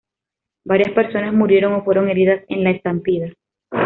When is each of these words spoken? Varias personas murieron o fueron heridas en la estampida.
Varias 0.65 0.93
personas 0.95 1.31
murieron 1.31 1.73
o 1.73 1.83
fueron 1.83 2.09
heridas 2.09 2.43
en 2.49 2.63
la 2.63 2.71
estampida. 2.71 3.31